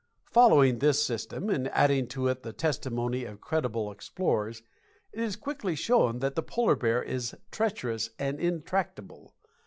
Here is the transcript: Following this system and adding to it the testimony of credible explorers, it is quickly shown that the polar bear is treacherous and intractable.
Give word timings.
Following 0.31 0.79
this 0.79 1.05
system 1.05 1.51
and 1.51 1.67
adding 1.67 2.07
to 2.07 2.27
it 2.29 2.41
the 2.41 2.53
testimony 2.53 3.23
of 3.23 3.39
credible 3.39 3.91
explorers, 3.91 4.63
it 5.13 5.19
is 5.21 5.35
quickly 5.35 5.75
shown 5.75 6.17
that 6.21 6.33
the 6.33 6.41
polar 6.41 6.75
bear 6.75 7.03
is 7.03 7.35
treacherous 7.51 8.09
and 8.17 8.39
intractable. 8.39 9.35